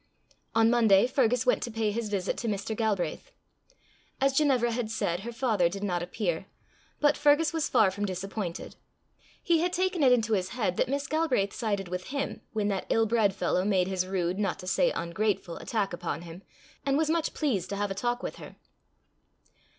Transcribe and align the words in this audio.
On 0.55 0.71
Monday 0.71 1.05
Fergus 1.05 1.45
went 1.45 1.61
to 1.61 1.69
pay 1.69 1.91
his 1.91 2.09
visit 2.09 2.35
to 2.37 2.47
Mr. 2.47 2.75
Galbraith. 2.75 3.31
As 4.19 4.33
Ginevra 4.33 4.71
had 4.71 4.89
said, 4.89 5.19
her 5.19 5.31
father 5.31 5.69
did 5.69 5.83
not 5.83 6.01
appear, 6.01 6.47
but 6.99 7.15
Fergus 7.15 7.53
was 7.53 7.69
far 7.69 7.91
from 7.91 8.05
disappointed. 8.07 8.75
He 9.43 9.59
had 9.59 9.71
taken 9.71 10.01
it 10.01 10.11
into 10.11 10.33
his 10.33 10.49
head 10.57 10.75
that 10.77 10.89
Miss 10.89 11.05
Galbraith 11.05 11.53
sided 11.53 11.87
with 11.87 12.05
him 12.05 12.41
when 12.51 12.67
that 12.69 12.87
ill 12.89 13.05
bred 13.05 13.35
fellow 13.35 13.63
made 13.63 13.85
his 13.85 14.07
rude, 14.07 14.39
not 14.39 14.57
to 14.57 14.65
say 14.65 14.89
ungrateful, 14.89 15.57
attack 15.57 15.93
upon 15.93 16.23
him, 16.23 16.41
and 16.83 16.97
was 16.97 17.11
much 17.11 17.35
pleased 17.35 17.69
to 17.69 17.75
have 17.75 17.91
a 17.91 17.93
talk 17.93 18.23
with 18.23 18.37
her. 18.37 18.55